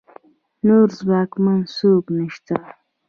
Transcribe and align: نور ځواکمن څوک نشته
نور 0.67 0.87
ځواکمن 0.99 1.59
څوک 1.75 2.05
نشته 2.17 2.55